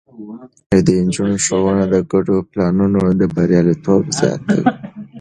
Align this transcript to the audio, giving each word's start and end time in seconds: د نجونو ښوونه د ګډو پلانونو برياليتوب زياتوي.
د 0.85 0.87
نجونو 1.05 1.35
ښوونه 1.45 1.83
د 1.93 1.95
ګډو 2.11 2.35
پلانونو 2.49 2.99
برياليتوب 3.35 4.03
زياتوي. 4.17 4.65